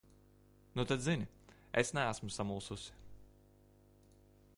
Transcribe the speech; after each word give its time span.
Nu 0.75 0.85
tad 0.91 1.03
zini: 1.07 1.27
es 1.81 1.93
neesmu 1.97 2.29
samulsusi. 2.37 2.93